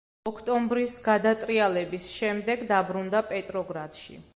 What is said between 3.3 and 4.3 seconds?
პეტროგრადში.